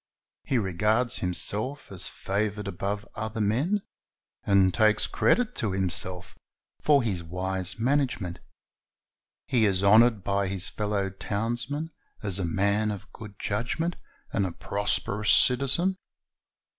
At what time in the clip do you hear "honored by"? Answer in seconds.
9.83-10.47